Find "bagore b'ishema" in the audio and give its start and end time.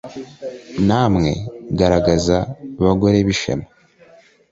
2.83-3.67